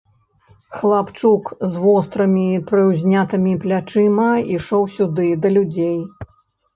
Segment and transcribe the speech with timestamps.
[0.75, 5.99] Хлапчук з вострымі прыўзнятымі плячыма ішоў сюды, да людзей.